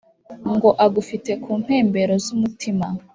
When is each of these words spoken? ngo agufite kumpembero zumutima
ngo 0.55 0.69
agufite 0.85 1.31
kumpembero 1.43 2.13
zumutima 2.25 2.87